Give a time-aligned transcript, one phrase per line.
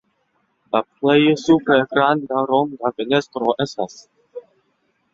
[0.75, 4.05] La plej supre granda ronda fenestro estas.